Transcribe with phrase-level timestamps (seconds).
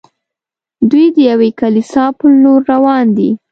[0.89, 3.29] دوی د یوې کلیسا پر لور روان دي.